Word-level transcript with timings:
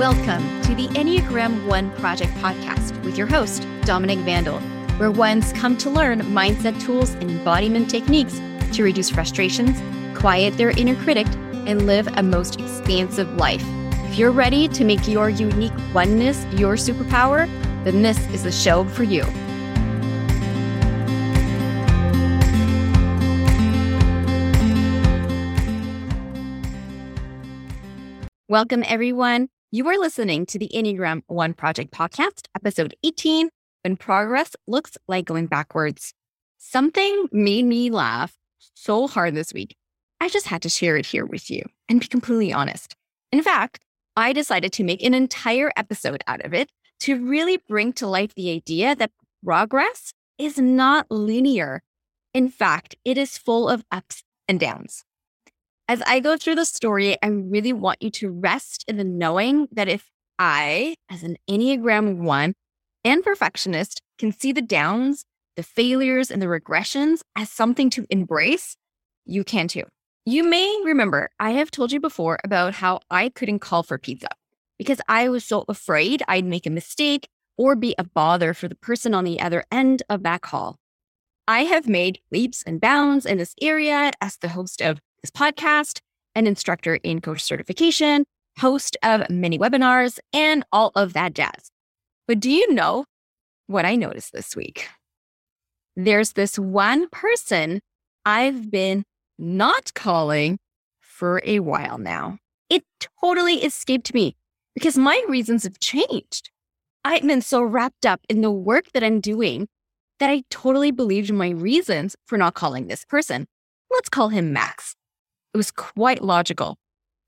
Welcome 0.00 0.62
to 0.62 0.74
the 0.74 0.88
Enneagram 0.94 1.66
One 1.66 1.90
Project 1.96 2.32
podcast 2.36 2.98
with 3.04 3.18
your 3.18 3.26
host, 3.26 3.66
Dominique 3.82 4.20
Vandal, 4.20 4.58
where 4.96 5.10
ones 5.10 5.52
come 5.52 5.76
to 5.76 5.90
learn 5.90 6.22
mindset 6.22 6.80
tools 6.80 7.10
and 7.16 7.30
embodiment 7.30 7.90
techniques 7.90 8.40
to 8.72 8.82
reduce 8.82 9.10
frustrations, 9.10 9.78
quiet 10.18 10.56
their 10.56 10.70
inner 10.70 10.94
critic, 11.04 11.26
and 11.66 11.86
live 11.86 12.08
a 12.16 12.22
most 12.22 12.58
expansive 12.58 13.30
life. 13.34 13.62
If 14.08 14.16
you're 14.16 14.30
ready 14.30 14.68
to 14.68 14.84
make 14.84 15.06
your 15.06 15.28
unique 15.28 15.74
oneness 15.92 16.46
your 16.58 16.76
superpower, 16.76 17.46
then 17.84 18.00
this 18.00 18.18
is 18.30 18.44
the 18.44 18.52
show 18.52 18.84
for 18.84 19.02
you. 19.02 19.22
Welcome, 28.48 28.82
everyone. 28.86 29.50
You 29.72 29.86
are 29.86 29.98
listening 29.98 30.46
to 30.46 30.58
the 30.58 30.68
Enneagram 30.74 31.22
One 31.28 31.54
Project 31.54 31.92
podcast, 31.92 32.48
episode 32.56 32.96
18 33.04 33.50
When 33.84 33.96
Progress 33.96 34.56
Looks 34.66 34.98
Like 35.06 35.26
Going 35.26 35.46
Backwards. 35.46 36.12
Something 36.58 37.28
made 37.30 37.66
me 37.66 37.88
laugh 37.88 38.34
so 38.74 39.06
hard 39.06 39.36
this 39.36 39.54
week. 39.54 39.76
I 40.20 40.28
just 40.28 40.48
had 40.48 40.60
to 40.62 40.68
share 40.68 40.96
it 40.96 41.06
here 41.06 41.24
with 41.24 41.52
you 41.52 41.62
and 41.88 42.00
be 42.00 42.08
completely 42.08 42.52
honest. 42.52 42.96
In 43.30 43.44
fact, 43.44 43.78
I 44.16 44.32
decided 44.32 44.72
to 44.72 44.82
make 44.82 45.04
an 45.04 45.14
entire 45.14 45.70
episode 45.76 46.24
out 46.26 46.44
of 46.44 46.52
it 46.52 46.72
to 47.02 47.24
really 47.24 47.60
bring 47.68 47.92
to 47.92 48.08
life 48.08 48.34
the 48.34 48.50
idea 48.50 48.96
that 48.96 49.12
progress 49.44 50.12
is 50.36 50.58
not 50.58 51.08
linear. 51.12 51.84
In 52.34 52.48
fact, 52.48 52.96
it 53.04 53.16
is 53.16 53.38
full 53.38 53.68
of 53.68 53.84
ups 53.92 54.24
and 54.48 54.58
downs. 54.58 55.04
As 55.90 56.00
I 56.06 56.20
go 56.20 56.36
through 56.36 56.54
the 56.54 56.64
story, 56.64 57.16
I 57.20 57.26
really 57.26 57.72
want 57.72 58.00
you 58.00 58.10
to 58.10 58.30
rest 58.30 58.84
in 58.86 58.96
the 58.96 59.02
knowing 59.02 59.66
that 59.72 59.88
if 59.88 60.08
I, 60.38 60.94
as 61.10 61.24
an 61.24 61.36
Enneagram 61.50 62.18
1 62.18 62.54
and 63.04 63.24
perfectionist, 63.24 64.00
can 64.16 64.30
see 64.30 64.52
the 64.52 64.62
downs, 64.62 65.24
the 65.56 65.64
failures, 65.64 66.30
and 66.30 66.40
the 66.40 66.46
regressions 66.46 67.22
as 67.34 67.50
something 67.50 67.90
to 67.90 68.06
embrace, 68.08 68.76
you 69.26 69.42
can 69.42 69.66
too. 69.66 69.82
You 70.24 70.44
may 70.44 70.80
remember 70.84 71.28
I 71.40 71.50
have 71.58 71.72
told 71.72 71.90
you 71.90 71.98
before 71.98 72.38
about 72.44 72.74
how 72.74 73.00
I 73.10 73.28
couldn't 73.28 73.58
call 73.58 73.82
for 73.82 73.98
pizza 73.98 74.28
because 74.78 75.00
I 75.08 75.28
was 75.28 75.44
so 75.44 75.64
afraid 75.66 76.22
I'd 76.28 76.44
make 76.44 76.66
a 76.66 76.70
mistake 76.70 77.26
or 77.58 77.74
be 77.74 77.96
a 77.98 78.04
bother 78.04 78.54
for 78.54 78.68
the 78.68 78.76
person 78.76 79.12
on 79.12 79.24
the 79.24 79.40
other 79.40 79.64
end 79.72 80.04
of 80.08 80.22
that 80.22 80.40
call. 80.40 80.76
I 81.48 81.64
have 81.64 81.88
made 81.88 82.20
leaps 82.30 82.62
and 82.62 82.80
bounds 82.80 83.26
in 83.26 83.38
this 83.38 83.56
area 83.60 84.12
as 84.20 84.36
the 84.36 84.50
host 84.50 84.80
of 84.80 85.00
this 85.22 85.30
podcast, 85.30 86.00
an 86.34 86.46
instructor 86.46 86.96
in 86.96 87.20
coach 87.20 87.42
certification, 87.42 88.24
host 88.58 88.96
of 89.02 89.28
many 89.30 89.58
webinars, 89.58 90.18
and 90.32 90.64
all 90.72 90.92
of 90.94 91.12
that 91.12 91.34
jazz. 91.34 91.70
But 92.26 92.40
do 92.40 92.50
you 92.50 92.72
know 92.72 93.04
what 93.66 93.84
I 93.84 93.96
noticed 93.96 94.32
this 94.32 94.54
week? 94.54 94.88
There's 95.96 96.32
this 96.32 96.58
one 96.58 97.08
person 97.08 97.80
I've 98.24 98.70
been 98.70 99.04
not 99.38 99.92
calling 99.94 100.58
for 101.00 101.42
a 101.44 101.60
while 101.60 101.98
now. 101.98 102.38
It 102.68 102.84
totally 103.20 103.56
escaped 103.64 104.14
me 104.14 104.36
because 104.74 104.96
my 104.96 105.22
reasons 105.28 105.64
have 105.64 105.80
changed. 105.80 106.50
I've 107.04 107.22
been 107.22 107.42
so 107.42 107.62
wrapped 107.62 108.06
up 108.06 108.20
in 108.28 108.42
the 108.42 108.50
work 108.50 108.92
that 108.92 109.02
I'm 109.02 109.20
doing 109.20 109.68
that 110.18 110.30
I 110.30 110.44
totally 110.50 110.90
believed 110.90 111.32
my 111.32 111.48
reasons 111.50 112.14
for 112.26 112.38
not 112.38 112.54
calling 112.54 112.86
this 112.86 113.04
person. 113.04 113.46
Let's 113.90 114.08
call 114.08 114.28
him 114.28 114.52
Max. 114.52 114.94
It 115.52 115.56
was 115.56 115.70
quite 115.70 116.22
logical. 116.22 116.78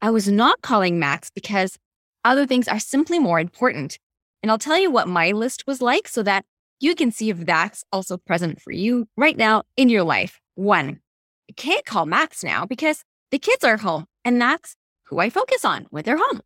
I 0.01 0.11
was 0.11 0.29
not 0.29 0.63
calling 0.63 0.99
Max 0.99 1.31
because 1.31 1.79
other 2.25 2.47
things 2.47 2.69
are 2.69 2.79
simply 2.79 3.19
more 3.19 3.41
important. 3.41 3.99
And 4.43 4.51
I'll 4.51 4.59
tell 4.59 4.79
you 4.79 4.91
what 4.91 5.09
my 5.09 5.33
list 5.33 5.67
was 5.67 5.83
like 5.83 6.09
so 6.09 6.23
that 6.23 6.45
you 6.81 6.95
can 6.95 7.13
see 7.13 7.31
if 7.31 7.47
that's 7.47 7.85
also 7.93 8.17
present 8.17 8.61
for 8.61 8.73
you 8.73 9.07
right 9.17 9.37
now 9.37 9.63
in 9.77 9.89
your 9.89 10.03
life. 10.03 10.41
One, 10.55 11.01
I 11.49 11.53
can't 11.55 11.85
call 11.85 12.07
Max 12.07 12.43
now 12.43 12.67
because 12.67 13.05
the 13.31 13.39
kids 13.39 13.65
are 13.65 13.77
home 13.77 14.07
and 14.25 14.41
that's 14.41 14.77
who 15.05 15.19
I 15.19 15.31
focus 15.31 15.65
on 15.65 15.87
when 15.91 16.05
they're 16.05 16.19
home. 16.19 16.41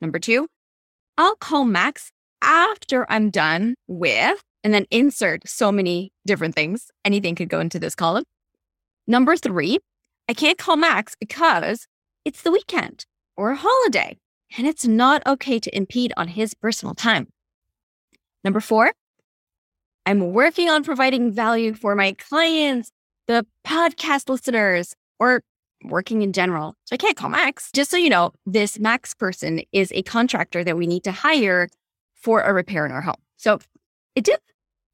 Number 0.00 0.18
two, 0.18 0.48
I'll 1.18 1.36
call 1.36 1.64
Max 1.64 2.10
after 2.42 3.10
I'm 3.10 3.30
done 3.30 3.74
with, 3.88 4.42
and 4.62 4.74
then 4.74 4.86
insert 4.90 5.48
so 5.48 5.72
many 5.72 6.12
different 6.26 6.54
things. 6.54 6.90
Anything 7.04 7.34
could 7.34 7.48
go 7.48 7.60
into 7.60 7.78
this 7.78 7.94
column. 7.94 8.24
Number 9.06 9.36
three, 9.36 9.78
I 10.28 10.34
can't 10.34 10.58
call 10.58 10.76
Max 10.76 11.14
because 11.18 11.86
it's 12.24 12.42
the 12.42 12.50
weekend 12.50 13.06
or 13.36 13.52
a 13.52 13.56
holiday, 13.56 14.18
and 14.58 14.66
it's 14.66 14.86
not 14.86 15.24
okay 15.26 15.60
to 15.60 15.76
impede 15.76 16.12
on 16.16 16.28
his 16.28 16.52
personal 16.54 16.94
time. 16.94 17.28
Number 18.42 18.60
four, 18.60 18.92
I'm 20.04 20.32
working 20.32 20.68
on 20.68 20.82
providing 20.82 21.32
value 21.32 21.74
for 21.74 21.94
my 21.94 22.12
clients, 22.12 22.90
the 23.26 23.46
podcast 23.64 24.28
listeners, 24.28 24.94
or 25.18 25.42
working 25.84 26.22
in 26.22 26.32
general. 26.32 26.74
So 26.84 26.94
I 26.94 26.96
can't 26.96 27.16
call 27.16 27.30
Max. 27.30 27.70
Just 27.72 27.90
so 27.90 27.96
you 27.96 28.08
know, 28.08 28.32
this 28.46 28.78
Max 28.78 29.14
person 29.14 29.60
is 29.72 29.92
a 29.92 30.02
contractor 30.02 30.64
that 30.64 30.76
we 30.76 30.86
need 30.86 31.04
to 31.04 31.12
hire 31.12 31.68
for 32.14 32.40
a 32.40 32.52
repair 32.52 32.84
in 32.84 32.92
our 32.92 33.02
home. 33.02 33.20
So 33.36 33.58
it 34.14 34.24
did 34.24 34.40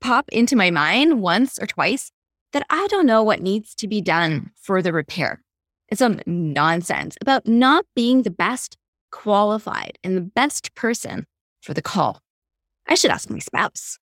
pop 0.00 0.28
into 0.30 0.56
my 0.56 0.70
mind 0.70 1.22
once 1.22 1.58
or 1.58 1.66
twice 1.66 2.10
that 2.52 2.66
I 2.70 2.86
don't 2.88 3.06
know 3.06 3.22
what 3.22 3.40
needs 3.40 3.74
to 3.76 3.88
be 3.88 4.00
done 4.00 4.50
for 4.56 4.82
the 4.82 4.92
repair. 4.92 5.42
It's 5.88 5.98
some 5.98 6.20
nonsense 6.26 7.16
about 7.20 7.46
not 7.46 7.84
being 7.94 8.22
the 8.22 8.30
best 8.30 8.76
qualified 9.10 9.98
and 10.02 10.16
the 10.16 10.22
best 10.22 10.74
person 10.74 11.26
for 11.60 11.74
the 11.74 11.82
call. 11.82 12.22
I 12.86 12.94
should 12.94 13.10
ask 13.10 13.30
my 13.30 13.38
spouse. 13.38 13.98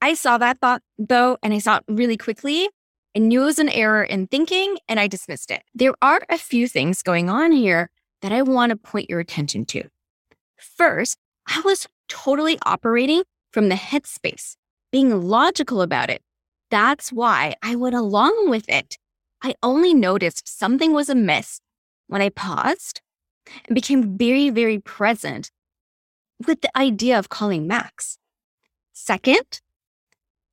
I 0.00 0.14
saw 0.14 0.38
that 0.38 0.60
thought 0.60 0.82
though, 0.98 1.38
and 1.42 1.52
I 1.52 1.58
saw 1.58 1.78
it 1.78 1.84
really 1.88 2.16
quickly. 2.16 2.68
I 3.16 3.20
knew 3.20 3.42
it 3.42 3.46
was 3.46 3.58
an 3.58 3.70
error 3.70 4.04
in 4.04 4.26
thinking 4.26 4.76
and 4.88 5.00
I 5.00 5.08
dismissed 5.08 5.50
it. 5.50 5.62
There 5.74 5.94
are 6.02 6.20
a 6.28 6.38
few 6.38 6.68
things 6.68 7.02
going 7.02 7.28
on 7.28 7.52
here 7.52 7.90
that 8.22 8.32
I 8.32 8.42
want 8.42 8.70
to 8.70 8.76
point 8.76 9.10
your 9.10 9.20
attention 9.20 9.64
to. 9.66 9.84
First, 10.56 11.18
I 11.46 11.60
was 11.64 11.88
totally 12.08 12.58
operating 12.64 13.22
from 13.52 13.68
the 13.68 13.74
headspace, 13.74 14.56
being 14.92 15.22
logical 15.22 15.82
about 15.82 16.10
it, 16.10 16.22
that's 16.70 17.12
why 17.12 17.54
I 17.62 17.76
went 17.76 17.94
along 17.94 18.50
with 18.50 18.68
it. 18.68 18.98
I 19.42 19.54
only 19.62 19.94
noticed 19.94 20.48
something 20.48 20.92
was 20.92 21.08
amiss 21.08 21.60
when 22.08 22.22
I 22.22 22.30
paused 22.30 23.00
and 23.66 23.74
became 23.74 24.16
very, 24.18 24.50
very 24.50 24.78
present 24.78 25.50
with 26.46 26.60
the 26.60 26.76
idea 26.76 27.18
of 27.18 27.28
calling 27.28 27.66
Max. 27.66 28.18
Second, 28.92 29.60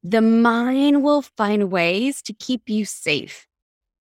the 0.04 0.22
mind 0.22 1.04
will 1.04 1.24
find 1.24 1.72
ways 1.72 2.22
to 2.24 2.34
keep 2.34 2.70
you 2.70 2.86
safe. 2.86 3.48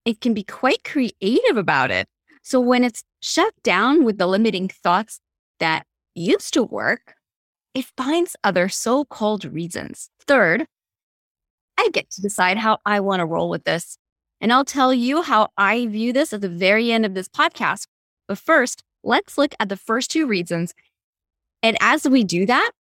It 0.05 0.21
can 0.21 0.33
be 0.33 0.43
quite 0.43 0.83
creative 0.83 1.57
about 1.57 1.89
it. 1.89 2.07
So 2.43 2.59
when 2.59 2.83
it's 2.83 3.03
shut 3.21 3.53
down 3.63 4.03
with 4.03 4.19
the 4.19 4.27
limiting 4.27 4.67
thoughts 4.67 5.19
that 5.59 5.87
used 6.13 6.53
to 6.53 6.63
work, 6.63 7.15
it 7.73 7.85
finds 7.97 8.35
other 8.43 8.69
so 8.69 9.03
called 9.03 9.45
reasons. 9.45 10.11
Third, 10.27 10.67
I 11.85 11.89
get 11.89 12.09
to 12.11 12.21
decide 12.21 12.57
how 12.57 12.79
I 12.85 12.99
want 12.99 13.19
to 13.19 13.25
roll 13.25 13.49
with 13.49 13.63
this. 13.63 13.97
And 14.41 14.51
I'll 14.51 14.65
tell 14.65 14.93
you 14.93 15.21
how 15.21 15.49
I 15.57 15.85
view 15.87 16.11
this 16.11 16.33
at 16.33 16.41
the 16.41 16.49
very 16.49 16.91
end 16.91 17.05
of 17.05 17.13
this 17.13 17.27
podcast. 17.27 17.85
But 18.27 18.39
first, 18.39 18.83
let's 19.03 19.37
look 19.37 19.53
at 19.59 19.69
the 19.69 19.77
first 19.77 20.09
two 20.09 20.25
reasons. 20.25 20.73
And 21.61 21.77
as 21.79 22.07
we 22.07 22.23
do 22.23 22.45
that, 22.47 22.71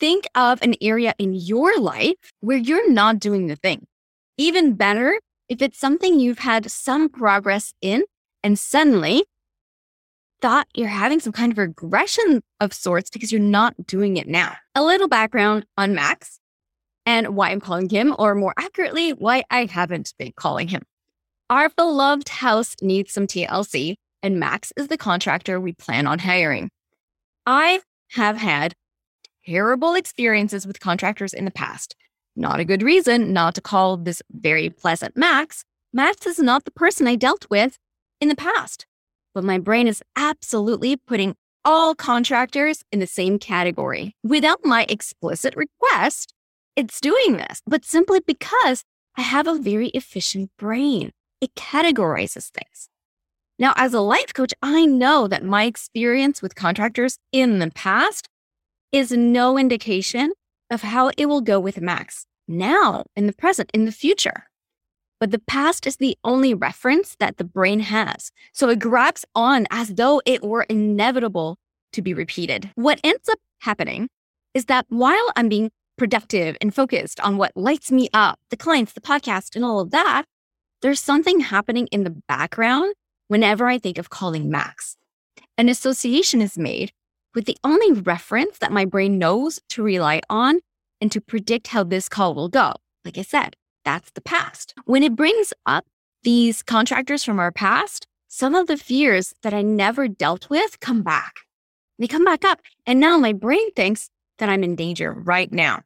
think 0.00 0.26
of 0.34 0.60
an 0.62 0.74
area 0.80 1.14
in 1.18 1.34
your 1.34 1.78
life 1.78 2.16
where 2.40 2.56
you're 2.56 2.90
not 2.90 3.20
doing 3.20 3.46
the 3.46 3.56
thing. 3.56 3.86
Even 4.36 4.74
better, 4.74 5.20
if 5.48 5.62
it's 5.62 5.78
something 5.78 6.18
you've 6.18 6.40
had 6.40 6.70
some 6.70 7.08
progress 7.08 7.72
in 7.80 8.04
and 8.42 8.58
suddenly 8.58 9.24
thought 10.40 10.68
you're 10.74 10.88
having 10.88 11.20
some 11.20 11.32
kind 11.32 11.52
of 11.52 11.58
regression 11.58 12.42
of 12.60 12.72
sorts 12.72 13.10
because 13.10 13.32
you're 13.32 13.40
not 13.40 13.86
doing 13.86 14.16
it 14.16 14.28
now. 14.28 14.56
A 14.74 14.82
little 14.82 15.08
background 15.08 15.64
on 15.76 15.94
Max 15.94 16.38
and 17.08 17.34
why 17.34 17.48
I'm 17.48 17.60
calling 17.60 17.88
him, 17.88 18.14
or 18.18 18.34
more 18.34 18.52
accurately, 18.58 19.14
why 19.14 19.42
I 19.50 19.64
haven't 19.64 20.12
been 20.18 20.32
calling 20.36 20.68
him. 20.68 20.82
Our 21.48 21.70
beloved 21.70 22.28
house 22.28 22.76
needs 22.82 23.14
some 23.14 23.26
TLC, 23.26 23.94
and 24.22 24.38
Max 24.38 24.74
is 24.76 24.88
the 24.88 24.98
contractor 24.98 25.58
we 25.58 25.72
plan 25.72 26.06
on 26.06 26.18
hiring. 26.18 26.68
I 27.46 27.80
have 28.10 28.36
had 28.36 28.74
terrible 29.46 29.94
experiences 29.94 30.66
with 30.66 30.80
contractors 30.80 31.32
in 31.32 31.46
the 31.46 31.50
past. 31.50 31.96
Not 32.36 32.60
a 32.60 32.64
good 32.66 32.82
reason 32.82 33.32
not 33.32 33.54
to 33.54 33.62
call 33.62 33.96
this 33.96 34.20
very 34.30 34.68
pleasant 34.68 35.16
Max. 35.16 35.64
Max 35.94 36.26
is 36.26 36.38
not 36.38 36.66
the 36.66 36.70
person 36.72 37.08
I 37.08 37.14
dealt 37.14 37.46
with 37.48 37.78
in 38.20 38.28
the 38.28 38.36
past, 38.36 38.84
but 39.34 39.44
my 39.44 39.56
brain 39.56 39.88
is 39.88 40.02
absolutely 40.14 40.96
putting 40.96 41.36
all 41.64 41.94
contractors 41.94 42.84
in 42.92 42.98
the 42.98 43.06
same 43.06 43.38
category. 43.38 44.14
Without 44.22 44.62
my 44.62 44.84
explicit 44.90 45.56
request, 45.56 46.34
it's 46.78 47.00
doing 47.00 47.38
this, 47.38 47.60
but 47.66 47.84
simply 47.84 48.20
because 48.24 48.84
I 49.16 49.22
have 49.22 49.48
a 49.48 49.58
very 49.58 49.88
efficient 49.88 50.52
brain. 50.56 51.10
It 51.40 51.56
categorizes 51.56 52.50
things. 52.50 52.88
Now, 53.58 53.72
as 53.76 53.92
a 53.92 54.00
life 54.00 54.32
coach, 54.32 54.54
I 54.62 54.86
know 54.86 55.26
that 55.26 55.44
my 55.44 55.64
experience 55.64 56.40
with 56.40 56.54
contractors 56.54 57.18
in 57.32 57.58
the 57.58 57.72
past 57.72 58.28
is 58.92 59.10
no 59.10 59.58
indication 59.58 60.32
of 60.70 60.82
how 60.82 61.10
it 61.16 61.26
will 61.26 61.40
go 61.40 61.58
with 61.58 61.80
Max 61.80 62.26
now, 62.46 63.04
in 63.16 63.26
the 63.26 63.32
present, 63.32 63.72
in 63.74 63.84
the 63.84 63.90
future. 63.90 64.44
But 65.18 65.32
the 65.32 65.40
past 65.40 65.84
is 65.84 65.96
the 65.96 66.16
only 66.22 66.54
reference 66.54 67.16
that 67.18 67.38
the 67.38 67.44
brain 67.44 67.80
has. 67.80 68.30
So 68.52 68.68
it 68.68 68.78
grabs 68.78 69.24
on 69.34 69.66
as 69.72 69.96
though 69.96 70.22
it 70.24 70.44
were 70.44 70.62
inevitable 70.62 71.56
to 71.92 72.02
be 72.02 72.14
repeated. 72.14 72.70
What 72.76 73.00
ends 73.02 73.28
up 73.28 73.40
happening 73.62 74.08
is 74.54 74.66
that 74.66 74.86
while 74.88 75.32
I'm 75.34 75.48
being 75.48 75.72
productive 75.98 76.56
and 76.60 76.74
focused 76.74 77.20
on 77.20 77.36
what 77.36 77.56
lights 77.56 77.92
me 77.92 78.08
up, 78.14 78.38
the 78.50 78.56
clients, 78.56 78.92
the 78.92 79.00
podcast, 79.00 79.54
and 79.54 79.64
all 79.64 79.80
of 79.80 79.90
that, 79.90 80.24
there's 80.80 81.00
something 81.00 81.40
happening 81.40 81.88
in 81.88 82.04
the 82.04 82.16
background 82.28 82.94
whenever 83.26 83.66
I 83.66 83.78
think 83.78 83.98
of 83.98 84.08
calling 84.08 84.48
Max. 84.48 84.96
An 85.58 85.68
association 85.68 86.40
is 86.40 86.56
made 86.56 86.92
with 87.34 87.44
the 87.44 87.58
only 87.64 87.92
reference 87.92 88.58
that 88.58 88.72
my 88.72 88.84
brain 88.84 89.18
knows 89.18 89.60
to 89.70 89.82
rely 89.82 90.20
on 90.30 90.60
and 91.00 91.12
to 91.12 91.20
predict 91.20 91.68
how 91.68 91.84
this 91.84 92.08
call 92.08 92.34
will 92.34 92.48
go. 92.48 92.74
Like 93.04 93.18
I 93.18 93.22
said, 93.22 93.56
that's 93.84 94.10
the 94.12 94.20
past. 94.20 94.74
When 94.84 95.02
it 95.02 95.16
brings 95.16 95.52
up 95.66 95.84
these 96.22 96.62
contractors 96.62 97.24
from 97.24 97.38
our 97.38 97.52
past, 97.52 98.06
some 98.28 98.54
of 98.54 98.66
the 98.66 98.76
fears 98.76 99.34
that 99.42 99.54
I 99.54 99.62
never 99.62 100.08
dealt 100.08 100.50
with 100.50 100.80
come 100.80 101.02
back. 101.02 101.34
They 101.98 102.06
come 102.06 102.24
back 102.24 102.44
up. 102.44 102.60
And 102.86 103.00
now 103.00 103.18
my 103.18 103.32
brain 103.32 103.72
thinks 103.72 104.10
that 104.38 104.48
I'm 104.48 104.62
in 104.62 104.76
danger 104.76 105.12
right 105.12 105.50
now. 105.52 105.82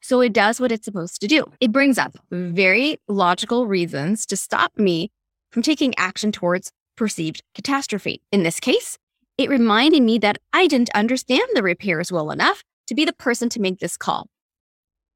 So 0.00 0.20
it 0.20 0.32
does 0.32 0.60
what 0.60 0.72
it's 0.72 0.84
supposed 0.84 1.20
to 1.20 1.28
do. 1.28 1.50
It 1.60 1.72
brings 1.72 1.98
up 1.98 2.16
very 2.30 2.98
logical 3.08 3.66
reasons 3.66 4.26
to 4.26 4.36
stop 4.36 4.78
me 4.78 5.10
from 5.50 5.62
taking 5.62 5.94
action 5.96 6.32
towards 6.32 6.72
perceived 6.96 7.42
catastrophe. 7.54 8.20
In 8.30 8.42
this 8.42 8.60
case, 8.60 8.98
it 9.38 9.48
reminded 9.48 10.02
me 10.02 10.18
that 10.18 10.38
I 10.52 10.66
didn't 10.66 10.90
understand 10.94 11.48
the 11.54 11.62
repairs 11.62 12.12
well 12.12 12.30
enough 12.30 12.62
to 12.86 12.94
be 12.94 13.04
the 13.04 13.12
person 13.12 13.48
to 13.50 13.60
make 13.60 13.78
this 13.78 13.96
call. 13.96 14.28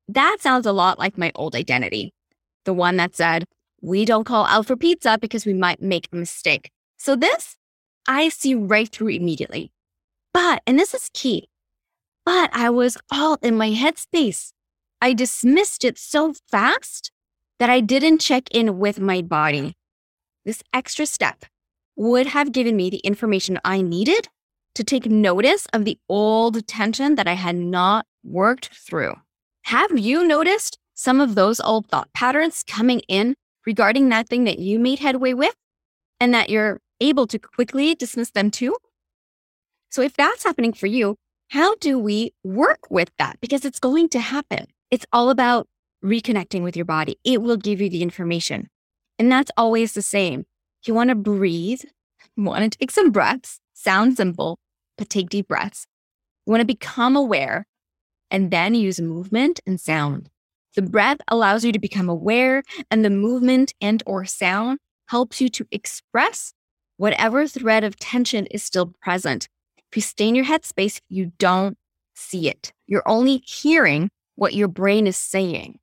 That 0.08 0.38
sounds 0.40 0.66
a 0.66 0.72
lot 0.72 0.98
like 0.98 1.18
my 1.18 1.32
old 1.34 1.54
identity, 1.54 2.12
the 2.64 2.74
one 2.74 2.96
that 2.96 3.16
said, 3.16 3.44
we 3.82 4.04
don't 4.04 4.24
call 4.24 4.46
out 4.46 4.66
for 4.66 4.76
pizza 4.76 5.18
because 5.20 5.44
we 5.44 5.54
might 5.54 5.82
make 5.82 6.08
a 6.12 6.16
mistake. 6.16 6.70
So 6.96 7.16
this 7.16 7.56
I 8.08 8.28
see 8.28 8.54
right 8.54 8.88
through 8.88 9.08
immediately. 9.08 9.72
But, 10.32 10.62
and 10.66 10.78
this 10.78 10.94
is 10.94 11.10
key, 11.12 11.48
but 12.24 12.50
I 12.52 12.70
was 12.70 12.96
all 13.10 13.38
in 13.42 13.56
my 13.56 13.70
headspace. 13.70 14.52
I 15.00 15.12
dismissed 15.12 15.84
it 15.84 15.98
so 15.98 16.34
fast 16.48 17.10
that 17.58 17.70
I 17.70 17.80
didn't 17.80 18.18
check 18.18 18.48
in 18.50 18.78
with 18.78 19.00
my 19.00 19.22
body. 19.22 19.74
This 20.44 20.62
extra 20.72 21.06
step 21.06 21.44
would 21.96 22.28
have 22.28 22.52
given 22.52 22.76
me 22.76 22.90
the 22.90 22.98
information 22.98 23.58
I 23.64 23.82
needed 23.82 24.28
to 24.74 24.84
take 24.84 25.06
notice 25.06 25.66
of 25.72 25.84
the 25.84 25.98
old 26.08 26.66
tension 26.66 27.14
that 27.14 27.26
I 27.26 27.32
had 27.32 27.56
not 27.56 28.06
worked 28.22 28.68
through. 28.74 29.14
Have 29.64 29.98
you 29.98 30.26
noticed 30.26 30.78
some 30.94 31.20
of 31.20 31.34
those 31.34 31.60
old 31.60 31.88
thought 31.88 32.12
patterns 32.12 32.62
coming 32.66 33.00
in 33.08 33.34
regarding 33.66 34.08
that 34.10 34.28
thing 34.28 34.44
that 34.44 34.58
you 34.58 34.78
made 34.78 34.98
headway 34.98 35.32
with 35.32 35.54
and 36.20 36.32
that 36.34 36.50
you're 36.50 36.80
able 37.00 37.26
to 37.26 37.38
quickly 37.38 37.94
dismiss 37.94 38.30
them 38.30 38.50
too? 38.50 38.76
So, 39.90 40.02
if 40.02 40.14
that's 40.14 40.44
happening 40.44 40.72
for 40.72 40.86
you, 40.86 41.16
how 41.48 41.74
do 41.76 41.98
we 41.98 42.32
work 42.44 42.90
with 42.90 43.10
that? 43.18 43.38
Because 43.40 43.64
it's 43.64 43.80
going 43.80 44.08
to 44.10 44.20
happen. 44.20 44.66
It's 44.90 45.06
all 45.12 45.30
about 45.30 45.68
reconnecting 46.04 46.62
with 46.62 46.76
your 46.76 46.84
body. 46.84 47.18
It 47.24 47.42
will 47.42 47.56
give 47.56 47.80
you 47.80 47.90
the 47.90 48.02
information. 48.02 48.68
And 49.18 49.30
that's 49.30 49.50
always 49.56 49.94
the 49.94 50.02
same. 50.02 50.46
You 50.84 50.94
want 50.94 51.10
to 51.10 51.16
breathe, 51.16 51.82
you 52.36 52.44
want 52.44 52.72
to 52.72 52.78
take 52.78 52.92
some 52.92 53.10
breaths, 53.10 53.60
sound 53.72 54.16
simple, 54.16 54.58
but 54.96 55.08
take 55.08 55.28
deep 55.28 55.48
breaths. 55.48 55.86
You 56.46 56.52
want 56.52 56.60
to 56.60 56.66
become 56.66 57.16
aware 57.16 57.66
and 58.30 58.50
then 58.50 58.74
use 58.74 59.00
movement 59.00 59.60
and 59.66 59.80
sound. 59.80 60.30
The 60.76 60.82
breath 60.82 61.18
allows 61.28 61.64
you 61.64 61.72
to 61.72 61.78
become 61.78 62.08
aware 62.08 62.62
and 62.90 63.04
the 63.04 63.10
movement 63.10 63.74
and 63.80 64.02
or 64.06 64.24
sound 64.24 64.78
helps 65.08 65.40
you 65.40 65.48
to 65.48 65.66
express 65.72 66.52
whatever 66.98 67.46
thread 67.46 67.82
of 67.82 67.98
tension 67.98 68.46
is 68.46 68.62
still 68.62 68.92
present. 69.00 69.48
If 69.90 69.96
you 69.96 70.02
stay 70.02 70.28
in 70.28 70.34
your 70.34 70.44
headspace, 70.44 71.00
you 71.08 71.32
don't 71.38 71.78
see 72.14 72.48
it. 72.48 72.72
You're 72.86 73.08
only 73.08 73.38
hearing 73.46 74.10
what 74.36 74.54
your 74.54 74.68
brain 74.68 75.06
is 75.06 75.16
saying. 75.16 75.78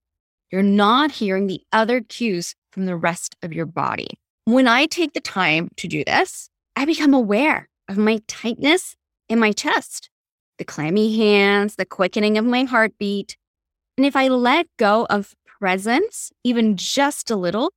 You're 0.52 0.64
not 0.64 1.12
hearing 1.12 1.48
the 1.48 1.62
other 1.72 2.02
cues 2.02 2.56
from 2.72 2.86
the 2.86 2.96
rest 2.96 3.36
of 3.44 3.54
your 3.54 3.66
body. 3.66 4.18
When 4.46 4.68
I 4.68 4.86
take 4.86 5.14
the 5.14 5.20
time 5.20 5.70
to 5.78 5.88
do 5.88 6.04
this, 6.04 6.50
I 6.76 6.86
become 6.86 7.14
aware 7.14 7.70
of 7.88 7.98
my 7.98 8.22
tightness 8.28 8.96
in 9.30 9.40
my 9.40 9.52
chest 9.52 10.10
the 10.58 10.64
clammy 10.64 11.18
hands, 11.18 11.76
the 11.76 11.86
quickening 11.86 12.38
of 12.38 12.46
my 12.46 12.64
heartbeat. 12.64 13.38
And 13.98 14.06
if 14.06 14.16
I 14.16 14.28
let 14.28 14.68
go 14.78 15.08
of 15.10 15.36
presence, 15.46 16.32
even 16.44 16.78
just 16.78 17.32
a 17.32 17.36
little, 17.36 17.72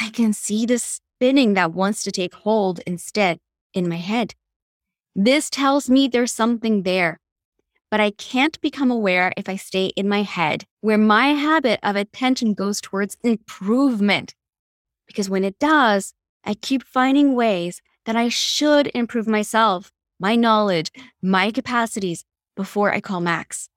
I 0.00 0.10
can 0.10 0.32
see 0.32 0.66
the 0.66 0.78
spinning 0.78 1.54
that 1.54 1.72
wants 1.72 2.02
to 2.04 2.10
take 2.10 2.34
hold 2.34 2.80
instead 2.86 3.38
in 3.74 3.88
my 3.88 3.96
head. 3.96 4.34
This 5.14 5.50
tells 5.50 5.90
me 5.90 6.08
there's 6.08 6.32
something 6.32 6.82
there, 6.82 7.19
but 7.90 8.00
I 8.00 8.12
can't 8.12 8.60
become 8.60 8.90
aware 8.90 9.32
if 9.36 9.48
I 9.48 9.56
stay 9.56 9.86
in 9.96 10.08
my 10.08 10.22
head, 10.22 10.64
where 10.80 10.98
my 10.98 11.28
habit 11.28 11.80
of 11.82 11.96
attention 11.96 12.54
goes 12.54 12.80
towards 12.80 13.16
improvement. 13.22 14.34
Because 15.06 15.28
when 15.28 15.44
it 15.44 15.58
does, 15.58 16.14
I 16.44 16.54
keep 16.54 16.84
finding 16.84 17.34
ways 17.34 17.82
that 18.06 18.16
I 18.16 18.28
should 18.28 18.90
improve 18.94 19.26
myself 19.26 19.92
my 20.20 20.36
knowledge, 20.36 20.92
my 21.22 21.50
capacities 21.50 22.24
before 22.54 22.92
I 22.92 23.00
call 23.00 23.20
Max. 23.20 23.70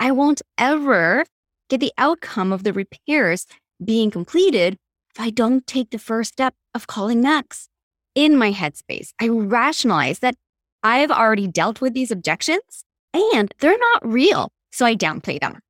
I 0.00 0.10
won't 0.10 0.42
ever 0.58 1.24
get 1.68 1.78
the 1.78 1.92
outcome 1.96 2.52
of 2.52 2.64
the 2.64 2.72
repairs 2.72 3.46
being 3.82 4.10
completed 4.10 4.76
if 5.14 5.20
I 5.20 5.30
don't 5.30 5.66
take 5.66 5.90
the 5.90 5.98
first 5.98 6.32
step 6.32 6.54
of 6.74 6.88
calling 6.88 7.20
Max. 7.22 7.68
In 8.16 8.36
my 8.36 8.52
headspace, 8.52 9.12
I 9.20 9.28
rationalize 9.28 10.18
that 10.18 10.34
I've 10.82 11.12
already 11.12 11.46
dealt 11.46 11.80
with 11.80 11.94
these 11.94 12.10
objections 12.10 12.84
and 13.14 13.52
they're 13.60 13.78
not 13.78 14.06
real, 14.06 14.52
so 14.70 14.86
I 14.86 14.94
downplay 14.94 15.40
them. 15.40 15.60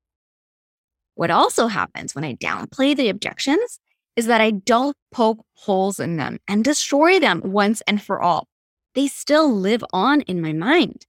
What 1.15 1.31
also 1.31 1.67
happens 1.67 2.15
when 2.15 2.25
I 2.25 2.35
downplay 2.35 2.97
the 2.97 3.09
objections 3.09 3.81
is 4.17 4.27
that 4.27 4.41
I 4.41 4.51
don't 4.51 4.97
poke 5.13 5.45
holes 5.55 6.01
in 6.01 6.17
them 6.17 6.39
and 6.49 6.65
destroy 6.65 7.21
them 7.21 7.41
once 7.45 7.83
and 7.87 8.03
for 8.03 8.21
all 8.21 8.49
they 8.95 9.07
still 9.07 9.53
live 9.53 9.85
on 9.93 10.23
in 10.23 10.41
my 10.41 10.53
mind. 10.53 11.07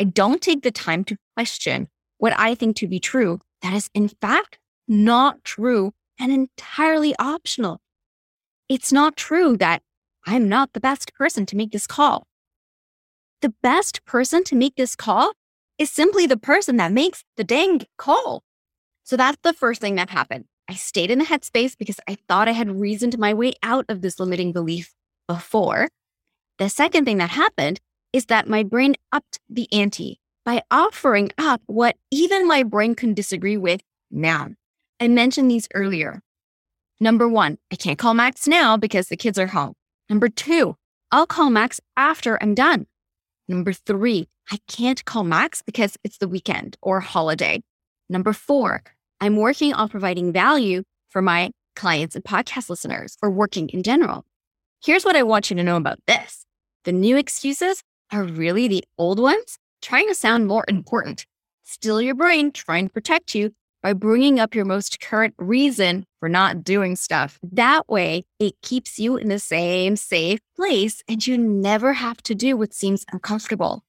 I 0.00 0.04
don't 0.04 0.42
take 0.42 0.62
the 0.62 0.70
time 0.70 1.04
to 1.04 1.16
question 1.36 1.88
what 2.18 2.38
I 2.38 2.54
think 2.54 2.76
to 2.76 2.88
be 2.88 2.98
true 2.98 3.40
that 3.62 3.72
is, 3.74 3.88
in 3.94 4.08
fact, 4.08 4.58
not 4.88 5.44
true 5.44 5.92
and 6.18 6.32
entirely 6.32 7.14
optional. 7.18 7.80
It's 8.68 8.92
not 8.92 9.16
true 9.16 9.56
that 9.58 9.82
I'm 10.26 10.48
not 10.48 10.72
the 10.72 10.80
best 10.80 11.14
person 11.14 11.46
to 11.46 11.56
make 11.56 11.72
this 11.72 11.86
call. 11.86 12.26
The 13.40 13.54
best 13.62 14.04
person 14.04 14.44
to 14.44 14.56
make 14.56 14.76
this 14.76 14.96
call 14.96 15.32
is 15.82 15.90
simply 15.90 16.26
the 16.26 16.36
person 16.36 16.76
that 16.76 16.92
makes 16.92 17.24
the 17.36 17.44
dang 17.44 17.82
call. 17.98 18.44
So 19.02 19.16
that's 19.16 19.38
the 19.42 19.52
first 19.52 19.80
thing 19.80 19.96
that 19.96 20.10
happened. 20.10 20.44
I 20.68 20.74
stayed 20.74 21.10
in 21.10 21.18
the 21.18 21.24
headspace 21.24 21.76
because 21.76 21.98
I 22.08 22.16
thought 22.28 22.48
I 22.48 22.52
had 22.52 22.80
reasoned 22.80 23.18
my 23.18 23.34
way 23.34 23.54
out 23.62 23.84
of 23.88 24.00
this 24.00 24.20
limiting 24.20 24.52
belief 24.52 24.94
before. 25.26 25.88
The 26.58 26.68
second 26.68 27.04
thing 27.04 27.18
that 27.18 27.30
happened 27.30 27.80
is 28.12 28.26
that 28.26 28.48
my 28.48 28.62
brain 28.62 28.94
upped 29.10 29.40
the 29.50 29.70
ante 29.72 30.20
by 30.44 30.62
offering 30.70 31.30
up 31.36 31.60
what 31.66 31.96
even 32.12 32.46
my 32.46 32.62
brain 32.62 32.94
can 32.94 33.12
disagree 33.12 33.56
with 33.56 33.80
now. 34.10 34.50
I 35.00 35.08
mentioned 35.08 35.50
these 35.50 35.68
earlier. 35.74 36.22
Number 37.00 37.28
one, 37.28 37.58
I 37.72 37.76
can't 37.76 37.98
call 37.98 38.14
Max 38.14 38.46
now 38.46 38.76
because 38.76 39.08
the 39.08 39.16
kids 39.16 39.38
are 39.38 39.48
home. 39.48 39.74
Number 40.08 40.28
two, 40.28 40.76
I'll 41.10 41.26
call 41.26 41.50
Max 41.50 41.80
after 41.96 42.40
I'm 42.40 42.54
done. 42.54 42.86
Number 43.48 43.72
three, 43.72 44.28
I 44.50 44.58
can't 44.68 45.04
call 45.04 45.24
Max 45.24 45.62
because 45.62 45.96
it's 46.04 46.18
the 46.18 46.28
weekend 46.28 46.76
or 46.82 47.00
holiday. 47.00 47.62
Number 48.08 48.32
four, 48.32 48.82
I'm 49.20 49.36
working 49.36 49.72
on 49.72 49.88
providing 49.88 50.32
value 50.32 50.82
for 51.10 51.22
my 51.22 51.50
clients 51.76 52.14
and 52.14 52.24
podcast 52.24 52.68
listeners 52.68 53.16
or 53.22 53.30
working 53.30 53.68
in 53.70 53.82
general. 53.82 54.24
Here's 54.84 55.04
what 55.04 55.16
I 55.16 55.22
want 55.22 55.50
you 55.50 55.56
to 55.56 55.62
know 55.62 55.76
about 55.76 56.00
this 56.06 56.44
the 56.84 56.92
new 56.92 57.16
excuses 57.16 57.82
are 58.12 58.24
really 58.24 58.68
the 58.68 58.84
old 58.98 59.18
ones 59.18 59.58
trying 59.80 60.08
to 60.08 60.14
sound 60.14 60.46
more 60.46 60.64
important. 60.68 61.26
Still 61.62 62.02
your 62.02 62.14
brain 62.14 62.52
trying 62.52 62.88
to 62.88 62.92
protect 62.92 63.34
you 63.34 63.54
by 63.82 63.92
bringing 63.92 64.38
up 64.38 64.54
your 64.54 64.64
most 64.64 65.00
current 65.00 65.34
reason 65.38 66.06
for 66.20 66.28
not 66.28 66.62
doing 66.62 66.96
stuff. 66.96 67.38
That 67.42 67.88
way, 67.88 68.24
it 68.38 68.54
keeps 68.62 68.98
you 68.98 69.16
in 69.16 69.28
the 69.28 69.38
same 69.38 69.96
safe 69.96 70.40
place 70.56 71.02
and 71.08 71.26
you 71.26 71.36
never 71.36 71.92
have 71.94 72.22
to 72.24 72.34
do 72.34 72.56
what 72.56 72.72
seems 72.72 73.04
uncomfortable. 73.12 73.82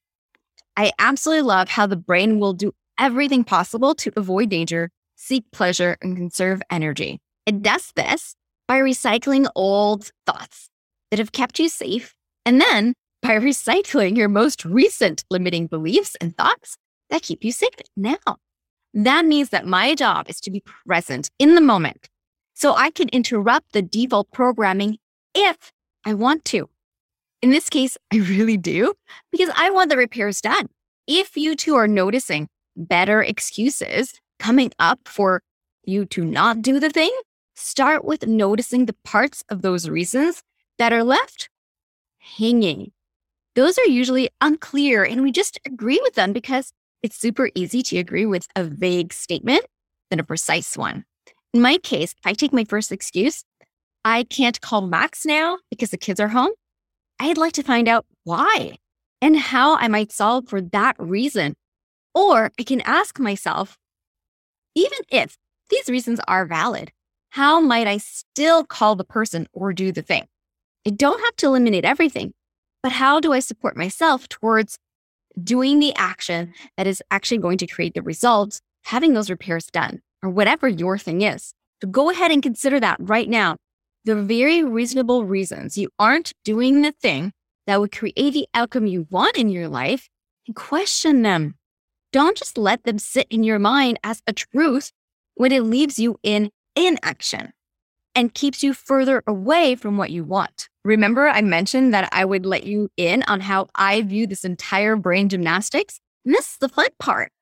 I 0.76 0.92
absolutely 0.98 1.42
love 1.42 1.68
how 1.68 1.86
the 1.86 1.96
brain 1.96 2.40
will 2.40 2.52
do 2.52 2.72
everything 2.98 3.44
possible 3.44 3.94
to 3.96 4.12
avoid 4.16 4.50
danger, 4.50 4.90
seek 5.14 5.44
pleasure, 5.52 5.96
and 6.02 6.16
conserve 6.16 6.62
energy. 6.70 7.20
It 7.46 7.62
does 7.62 7.92
this 7.94 8.34
by 8.66 8.80
recycling 8.80 9.48
old 9.54 10.10
thoughts 10.26 10.68
that 11.10 11.18
have 11.18 11.32
kept 11.32 11.58
you 11.58 11.68
safe, 11.68 12.14
and 12.44 12.60
then 12.60 12.94
by 13.22 13.30
recycling 13.38 14.16
your 14.16 14.28
most 14.28 14.64
recent 14.64 15.24
limiting 15.30 15.66
beliefs 15.66 16.16
and 16.20 16.36
thoughts 16.36 16.76
that 17.10 17.22
keep 17.22 17.44
you 17.44 17.52
safe 17.52 17.70
now. 17.96 18.38
That 18.94 19.24
means 19.24 19.48
that 19.50 19.66
my 19.66 19.96
job 19.96 20.30
is 20.30 20.40
to 20.42 20.52
be 20.52 20.62
present 20.86 21.28
in 21.40 21.56
the 21.56 21.60
moment 21.60 22.08
so 22.54 22.74
I 22.74 22.90
can 22.90 23.08
interrupt 23.08 23.72
the 23.72 23.82
default 23.82 24.30
programming 24.30 24.98
if 25.34 25.72
I 26.06 26.14
want 26.14 26.44
to. 26.46 26.70
In 27.42 27.50
this 27.50 27.68
case, 27.68 27.98
I 28.12 28.18
really 28.18 28.56
do 28.56 28.94
because 29.32 29.50
I 29.56 29.70
want 29.70 29.90
the 29.90 29.96
repairs 29.96 30.40
done. 30.40 30.68
If 31.08 31.36
you 31.36 31.56
two 31.56 31.74
are 31.74 31.88
noticing 31.88 32.48
better 32.76 33.20
excuses 33.20 34.14
coming 34.38 34.70
up 34.78 35.00
for 35.06 35.42
you 35.84 36.06
to 36.06 36.24
not 36.24 36.62
do 36.62 36.78
the 36.78 36.88
thing, 36.88 37.10
start 37.56 38.04
with 38.04 38.26
noticing 38.28 38.86
the 38.86 38.96
parts 39.04 39.42
of 39.48 39.62
those 39.62 39.88
reasons 39.88 40.42
that 40.78 40.92
are 40.92 41.04
left 41.04 41.50
hanging. 42.38 42.92
Those 43.56 43.76
are 43.78 43.86
usually 43.86 44.30
unclear, 44.40 45.04
and 45.04 45.22
we 45.22 45.30
just 45.30 45.60
agree 45.66 46.00
with 46.02 46.14
them 46.14 46.32
because 46.32 46.72
it's 47.04 47.18
super 47.18 47.50
easy 47.54 47.82
to 47.82 47.98
agree 47.98 48.24
with 48.24 48.48
a 48.56 48.64
vague 48.64 49.12
statement 49.12 49.66
than 50.08 50.20
a 50.20 50.24
precise 50.24 50.74
one. 50.74 51.04
In 51.52 51.60
my 51.60 51.76
case, 51.76 52.12
if 52.12 52.26
I 52.26 52.32
take 52.32 52.52
my 52.52 52.64
first 52.64 52.90
excuse. 52.90 53.44
I 54.06 54.24
can't 54.24 54.60
call 54.60 54.80
Max 54.86 55.26
now 55.26 55.58
because 55.70 55.90
the 55.90 55.98
kids 55.98 56.18
are 56.18 56.28
home. 56.28 56.52
I'd 57.20 57.36
like 57.36 57.52
to 57.54 57.62
find 57.62 57.88
out 57.88 58.06
why 58.24 58.76
and 59.20 59.38
how 59.38 59.76
I 59.76 59.86
might 59.88 60.12
solve 60.12 60.48
for 60.48 60.62
that 60.62 60.96
reason. 60.98 61.56
Or 62.14 62.50
I 62.58 62.62
can 62.62 62.80
ask 62.82 63.18
myself, 63.18 63.76
even 64.74 64.98
if 65.10 65.36
these 65.68 65.90
reasons 65.90 66.20
are 66.26 66.46
valid, 66.46 66.90
how 67.30 67.60
might 67.60 67.86
I 67.86 67.98
still 67.98 68.64
call 68.64 68.96
the 68.96 69.04
person 69.04 69.46
or 69.52 69.74
do 69.74 69.92
the 69.92 70.02
thing? 70.02 70.26
I 70.86 70.90
don't 70.90 71.22
have 71.22 71.36
to 71.36 71.46
eliminate 71.46 71.84
everything, 71.84 72.32
but 72.82 72.92
how 72.92 73.20
do 73.20 73.34
I 73.34 73.40
support 73.40 73.76
myself 73.76 74.26
towards 74.28 74.78
doing 75.42 75.78
the 75.78 75.94
action 75.96 76.54
that 76.76 76.86
is 76.86 77.02
actually 77.10 77.38
going 77.38 77.58
to 77.58 77.66
create 77.66 77.94
the 77.94 78.02
results, 78.02 78.60
having 78.84 79.14
those 79.14 79.30
repairs 79.30 79.66
done, 79.66 80.00
or 80.22 80.30
whatever 80.30 80.68
your 80.68 80.98
thing 80.98 81.22
is? 81.22 81.54
So 81.82 81.88
go 81.88 82.10
ahead 82.10 82.30
and 82.30 82.42
consider 82.42 82.80
that 82.80 82.96
right 83.00 83.28
now. 83.28 83.56
The 84.04 84.14
very 84.14 84.62
reasonable 84.62 85.24
reasons 85.24 85.78
you 85.78 85.88
aren't 85.98 86.32
doing 86.44 86.82
the 86.82 86.92
thing 86.92 87.32
that 87.66 87.80
would 87.80 87.92
create 87.92 88.32
the 88.32 88.46
outcome 88.54 88.86
you 88.86 89.06
want 89.10 89.36
in 89.36 89.48
your 89.48 89.68
life 89.68 90.08
and 90.46 90.54
question 90.54 91.22
them. 91.22 91.54
Don't 92.12 92.36
just 92.36 92.58
let 92.58 92.84
them 92.84 92.98
sit 92.98 93.26
in 93.30 93.42
your 93.42 93.58
mind 93.58 93.98
as 94.04 94.22
a 94.26 94.32
truth 94.32 94.92
when 95.34 95.52
it 95.52 95.62
leaves 95.62 95.98
you 95.98 96.16
in 96.22 96.50
inaction 96.76 97.52
and 98.14 98.34
keeps 98.34 98.62
you 98.62 98.72
further 98.72 99.22
away 99.26 99.74
from 99.74 99.96
what 99.96 100.10
you 100.10 100.22
want. 100.22 100.68
Remember, 100.84 101.28
I 101.28 101.40
mentioned 101.40 101.94
that 101.94 102.10
I 102.12 102.26
would 102.26 102.44
let 102.44 102.64
you 102.64 102.90
in 102.96 103.22
on 103.22 103.40
how 103.40 103.68
I 103.74 104.02
view 104.02 104.26
this 104.26 104.44
entire 104.44 104.96
brain 104.96 105.30
gymnastics? 105.30 105.98
And 106.24 106.34
this 106.34 106.52
is 106.52 106.56
the 106.58 106.68
fun 106.68 106.88
part. 106.98 107.32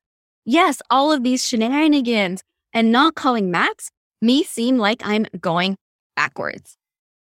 Yes, 0.44 0.80
all 0.90 1.10
of 1.10 1.24
these 1.24 1.46
shenanigans 1.46 2.44
and 2.72 2.92
not 2.92 3.16
calling 3.16 3.50
Max 3.50 3.90
may 4.20 4.44
seem 4.44 4.78
like 4.78 5.04
I'm 5.04 5.26
going 5.40 5.76
backwards 6.14 6.76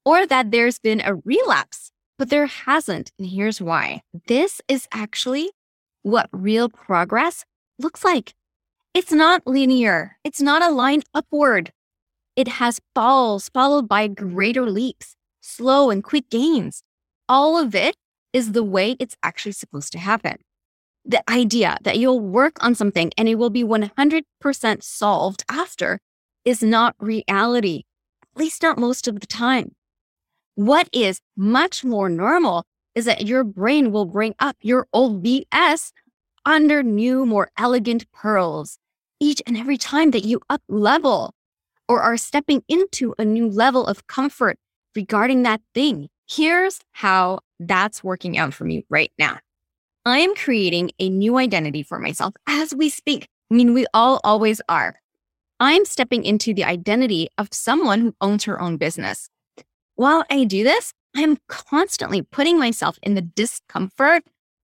or 0.05 0.27
that 0.27 0.51
there's 0.51 0.79
been 0.79 1.01
a 1.01 1.15
relapse, 1.15 1.91
but 2.19 2.31
there 2.31 2.47
hasn't. 2.47 3.13
And 3.19 3.29
here's 3.29 3.61
why 3.61 4.03
this 4.27 4.61
is 4.69 4.87
actually 4.93 5.51
what 6.03 6.29
real 6.33 6.69
progress 6.69 7.45
looks 7.79 8.05
like. 8.05 8.35
It's 8.93 9.13
not 9.13 9.47
linear, 9.47 10.17
it's 10.25 10.41
not 10.41 10.63
a 10.63 10.71
line 10.71 11.03
upward. 11.15 11.73
It 12.37 12.49
has 12.49 12.81
falls 12.95 13.49
followed 13.49 13.89
by 13.89 14.09
greater 14.09 14.69
leaps, 14.71 15.17
slow 15.51 15.91
and 15.91 16.03
quick 16.05 16.31
gains. 16.31 16.83
All 17.29 17.59
of 17.59 17.75
it 17.75 17.97
is 18.33 18.53
the 18.53 18.65
way 18.65 18.97
it's 18.99 19.17
actually 19.23 19.53
supposed 19.53 19.93
to 19.93 19.99
happen. 19.99 20.37
The 21.05 21.23
idea 21.31 21.79
that 21.83 21.99
you'll 21.99 22.21
work 22.21 22.63
on 22.63 22.75
something 22.75 23.11
and 23.17 23.29
it 23.29 23.37
will 23.37 23.51
be 23.51 23.65
100% 23.65 24.83
solved 24.83 25.45
after 25.51 25.99
is 26.45 26.63
not 26.63 26.95
reality, 26.99 27.83
at 28.23 28.39
least 28.39 28.63
not 28.63 28.79
most 28.79 29.09
of 29.09 29.21
the 29.21 29.27
time. 29.27 29.75
What 30.55 30.89
is 30.93 31.21
much 31.37 31.85
more 31.85 32.09
normal 32.09 32.65
is 32.95 33.05
that 33.05 33.27
your 33.27 33.45
brain 33.45 33.93
will 33.93 34.05
bring 34.05 34.35
up 34.39 34.57
your 34.61 34.87
old 34.93 35.23
BS 35.25 35.93
under 36.45 36.83
new, 36.83 37.25
more 37.27 37.51
elegant 37.59 38.11
pearls 38.13 38.79
each 39.21 39.43
and 39.47 39.57
every 39.57 39.77
time 39.77 40.11
that 40.11 40.25
you 40.25 40.41
up 40.49 40.63
level 40.69 41.35
or 41.89 42.03
are 42.03 42.17
stepping 42.17 42.63
into 42.69 43.15
a 43.19 43.25
new 43.25 43.49
level 43.49 43.87
of 43.87 44.07
comfort 44.07 44.59
regarding 44.95 45.43
that 45.43 45.61
thing. 45.75 46.09
Here's 46.29 46.81
how 46.93 47.41
that's 47.59 48.05
working 48.05 48.39
out 48.39 48.55
for 48.55 48.65
me 48.65 48.85
right 48.89 49.13
now. 49.19 49.39
I 50.05 50.19
am 50.19 50.35
creating 50.35 50.93
a 50.99 51.11
new 51.11 51.37
identity 51.37 51.83
for 51.83 51.99
myself 51.99 52.35
as 52.47 52.75
we 52.75 52.89
speak. 52.89 53.29
I 53.51 53.55
mean, 53.55 53.75
we 53.75 53.87
all 53.93 54.21
always 54.25 54.61
are. 54.69 55.01
I'm 55.59 55.85
stepping 55.85 56.25
into 56.25 56.55
the 56.55 56.65
identity 56.65 57.29
of 57.37 57.49
someone 57.53 58.01
who 58.01 58.15
owns 58.21 58.45
her 58.45 58.61
own 58.61 58.79
business. 58.79 59.29
While 59.97 60.25
I 60.31 60.45
do 60.45 60.65
this, 60.65 60.95
I'm 61.15 61.37
constantly 61.49 62.23
putting 62.23 62.59
myself 62.59 62.99
in 63.03 63.15
the 63.15 63.21
discomfort 63.23 64.23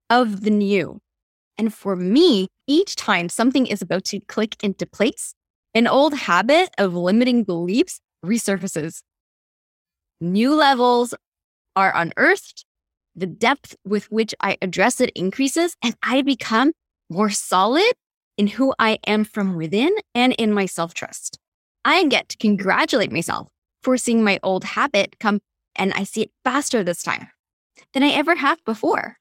of 0.10 0.42
the 0.42 0.50
new. 0.50 1.00
And 1.58 1.74
for 1.74 1.96
me, 1.96 2.48
each 2.68 2.96
time 2.96 3.30
something 3.30 3.68
is 3.68 3.82
about 3.82 4.06
to 4.06 4.20
click 4.22 4.56
into 4.64 4.86
place, 4.86 5.36
an 5.76 5.86
old 5.88 6.14
habit 6.14 6.70
of 6.78 6.96
limiting 6.96 7.44
beliefs 7.44 8.00
resurfaces. 8.26 9.02
New 10.22 10.54
levels 10.54 11.14
are 11.76 11.94
unearthed, 11.96 12.66
the 13.16 13.26
depth 13.26 13.76
with 13.86 14.12
which 14.12 14.36
I 14.42 14.58
address 14.62 15.00
it 15.00 15.12
increases, 15.16 15.76
and 15.82 15.96
I 16.04 16.22
become 16.22 16.74
more 17.10 17.30
solid 17.30 17.94
in 18.38 18.48
who 18.48 18.74
I 18.80 19.00
am 19.08 19.24
from 19.24 19.56
within 19.56 19.96
and 20.14 20.34
in 20.34 20.54
my 20.54 20.66
self 20.66 20.94
trust. 20.94 21.40
I 21.86 22.06
get 22.06 22.30
to 22.30 22.38
congratulate 22.38 23.12
myself 23.12 23.48
for 23.82 23.98
seeing 23.98 24.24
my 24.24 24.40
old 24.44 24.64
habit 24.64 25.16
come 25.20 25.40
and 25.76 25.94
I 25.94 26.04
see 26.04 26.24
it 26.24 26.32
faster 26.44 26.84
this 26.84 27.02
time 27.02 27.30
than 27.94 28.04
I 28.04 28.10
ever 28.10 28.36
have 28.36 28.64
before. 28.66 29.18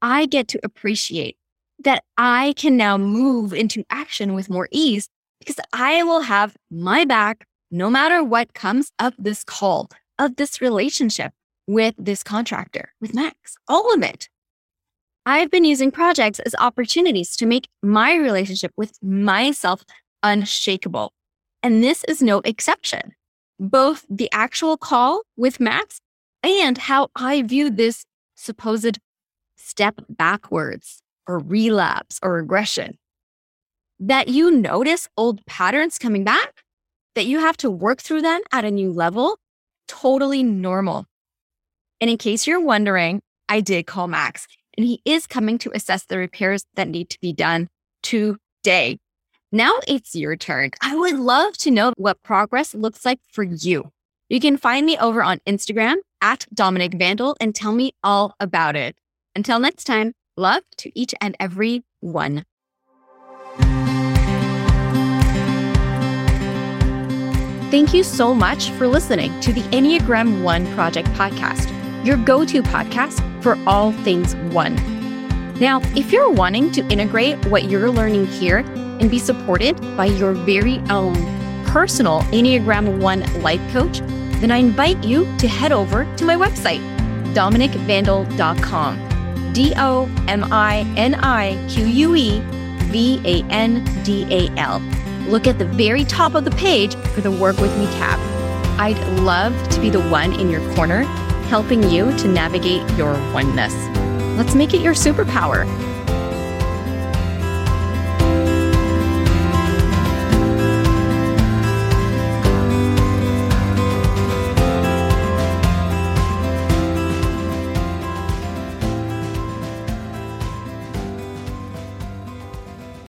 I 0.00 0.26
get 0.26 0.48
to 0.48 0.60
appreciate 0.62 1.36
that 1.82 2.04
I 2.16 2.54
can 2.56 2.76
now 2.76 2.96
move 2.96 3.52
into 3.52 3.84
action 3.90 4.34
with 4.34 4.48
more 4.48 4.68
ease 4.70 5.08
because 5.40 5.58
I 5.72 6.04
will 6.04 6.20
have 6.20 6.56
my 6.70 7.04
back 7.04 7.46
no 7.70 7.90
matter 7.90 8.22
what 8.22 8.54
comes 8.54 8.92
of 9.00 9.14
this 9.18 9.42
call, 9.42 9.88
of 10.18 10.36
this 10.36 10.60
relationship 10.60 11.32
with 11.66 11.94
this 11.98 12.22
contractor, 12.22 12.92
with 13.00 13.14
Max, 13.14 13.56
all 13.68 13.92
of 13.94 14.02
it. 14.02 14.28
I've 15.26 15.50
been 15.50 15.64
using 15.64 15.90
projects 15.90 16.38
as 16.40 16.54
opportunities 16.58 17.34
to 17.36 17.46
make 17.46 17.68
my 17.82 18.14
relationship 18.14 18.72
with 18.76 19.02
myself 19.02 19.82
unshakable. 20.22 21.12
And 21.62 21.82
this 21.82 22.04
is 22.04 22.20
no 22.20 22.40
exception. 22.44 23.14
Both 23.58 24.04
the 24.10 24.28
actual 24.32 24.76
call 24.76 25.22
with 25.36 25.60
Max 25.60 26.00
and 26.42 26.76
how 26.76 27.08
I 27.16 27.42
view 27.42 27.70
this 27.70 28.04
supposed 28.34 28.98
step 29.56 30.00
backwards 30.10 31.00
or 31.26 31.38
relapse 31.38 32.20
or 32.22 32.34
regression. 32.34 32.98
That 33.98 34.28
you 34.28 34.50
notice 34.50 35.08
old 35.16 35.44
patterns 35.46 35.98
coming 35.98 36.24
back, 36.24 36.62
that 37.14 37.24
you 37.24 37.38
have 37.38 37.56
to 37.58 37.70
work 37.70 38.02
through 38.02 38.22
them 38.22 38.42
at 38.52 38.66
a 38.66 38.70
new 38.70 38.92
level, 38.92 39.38
totally 39.88 40.42
normal. 40.42 41.06
And 42.00 42.10
in 42.10 42.18
case 42.18 42.46
you're 42.46 42.60
wondering, 42.60 43.22
I 43.48 43.60
did 43.60 43.86
call 43.86 44.08
Max 44.08 44.46
and 44.76 44.86
he 44.86 45.00
is 45.04 45.26
coming 45.26 45.58
to 45.58 45.70
assess 45.74 46.04
the 46.04 46.18
repairs 46.18 46.64
that 46.74 46.88
need 46.88 47.10
to 47.10 47.20
be 47.20 47.32
done 47.32 47.68
today. 48.02 48.98
Now 49.52 49.72
it's 49.86 50.14
your 50.14 50.36
turn. 50.36 50.70
I 50.82 50.96
would 50.96 51.18
love 51.18 51.56
to 51.58 51.70
know 51.70 51.92
what 51.96 52.22
progress 52.22 52.74
looks 52.74 53.04
like 53.04 53.20
for 53.30 53.44
you. 53.44 53.90
You 54.28 54.40
can 54.40 54.56
find 54.56 54.84
me 54.84 54.98
over 54.98 55.22
on 55.22 55.38
Instagram 55.46 55.96
at 56.20 56.46
Dominique 56.52 56.94
Vandal 56.98 57.36
and 57.40 57.54
tell 57.54 57.72
me 57.72 57.92
all 58.02 58.34
about 58.40 58.74
it. 58.74 58.96
Until 59.36 59.60
next 59.60 59.84
time, 59.84 60.12
love 60.36 60.62
to 60.78 60.98
each 60.98 61.14
and 61.20 61.36
every 61.38 61.84
one. 62.00 62.44
Thank 67.74 67.90
you 67.92 68.04
so 68.04 68.32
much 68.32 68.70
for 68.70 68.86
listening 68.86 69.40
to 69.40 69.52
the 69.52 69.62
Enneagram 69.72 70.44
One 70.44 70.64
Project 70.76 71.08
podcast 71.08 71.74
your 72.06 72.16
go 72.16 72.44
to 72.44 72.62
podcast 72.62 73.20
for 73.42 73.58
all 73.66 73.90
things 74.04 74.36
one. 74.54 74.76
Now, 75.58 75.80
if 75.96 76.12
you're 76.12 76.30
wanting 76.30 76.70
to 76.70 76.86
integrate 76.86 77.44
what 77.46 77.64
you're 77.64 77.90
learning 77.90 78.28
here 78.28 78.58
and 78.58 79.10
be 79.10 79.18
supported 79.18 79.80
by 79.96 80.04
your 80.04 80.34
very 80.34 80.78
own 80.88 81.16
personal 81.66 82.20
Enneagram 82.30 83.00
One 83.00 83.22
life 83.42 83.72
coach, 83.72 83.98
then 84.38 84.52
I 84.52 84.58
invite 84.58 85.02
you 85.02 85.26
to 85.38 85.48
head 85.48 85.72
over 85.72 86.04
to 86.14 86.24
my 86.24 86.36
website, 86.36 86.78
dominiquevandal.com. 87.34 89.52
D 89.52 89.72
O 89.76 90.08
M 90.28 90.44
I 90.52 90.94
N 90.96 91.16
I 91.16 91.66
Q 91.68 91.86
U 91.86 92.14
E 92.14 92.40
V 92.92 93.20
A 93.24 93.42
N 93.50 93.82
D 94.04 94.28
A 94.30 94.48
L. 94.60 94.80
Look 95.26 95.46
at 95.46 95.58
the 95.58 95.64
very 95.64 96.04
top 96.04 96.34
of 96.34 96.44
the 96.44 96.50
page 96.50 96.96
for 97.14 97.22
the 97.22 97.30
Work 97.30 97.58
With 97.58 97.76
Me 97.78 97.86
tab. 97.86 98.18
I'd 98.78 98.98
love 99.20 99.54
to 99.70 99.80
be 99.80 99.88
the 99.88 100.02
one 100.08 100.38
in 100.38 100.50
your 100.50 100.60
corner 100.74 101.04
helping 101.48 101.82
you 101.84 102.14
to 102.18 102.28
navigate 102.28 102.88
your 102.98 103.12
oneness. 103.32 103.74
Let's 104.36 104.54
make 104.54 104.74
it 104.74 104.82
your 104.82 104.94
superpower. 104.94 105.64